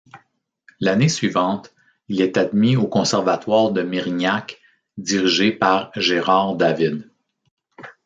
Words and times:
L'année 0.79 1.09
suivante, 1.09 1.75
il 2.07 2.21
est 2.21 2.35
admis 2.35 2.75
au 2.75 2.87
conservatoire 2.87 3.69
de 3.71 3.83
Mérignac 3.83 4.59
dirigé 4.97 5.51
par 5.51 5.91
Gérard 5.95 6.55
David. 6.55 7.07